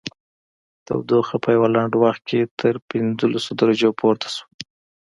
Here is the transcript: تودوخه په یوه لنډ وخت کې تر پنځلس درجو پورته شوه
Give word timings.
تودوخه 0.85 1.35
په 1.43 1.49
یوه 1.55 1.67
لنډ 1.75 1.93
وخت 2.03 2.21
کې 2.29 2.39
تر 2.59 2.73
پنځلس 2.89 3.45
درجو 3.59 3.89
پورته 3.99 4.27
شوه 4.35 4.47